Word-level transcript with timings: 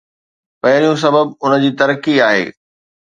پهريون 0.61 0.97
سبب 1.05 1.27
ان 1.43 1.51
جي 1.61 1.69
ترقي 1.79 2.15
آهي. 2.29 2.45